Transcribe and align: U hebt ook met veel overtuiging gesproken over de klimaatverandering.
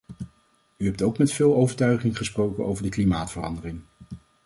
U 0.77 0.85
hebt 0.85 1.01
ook 1.01 1.17
met 1.17 1.31
veel 1.33 1.55
overtuiging 1.55 2.17
gesproken 2.17 2.65
over 2.65 2.83
de 2.83 2.89
klimaatverandering. 2.89 3.81